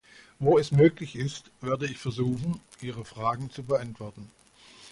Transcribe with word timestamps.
Wo 0.39 0.57
es 0.57 0.71
möglich 0.71 1.15
ist, 1.15 1.51
werde 1.61 1.85
ich 1.85 1.99
versuchen, 1.99 2.59
Ihre 2.81 3.05
Fragen 3.05 3.51
zu 3.51 3.61
beantworten. 3.61 4.31